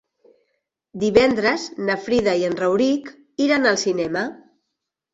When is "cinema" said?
3.87-4.29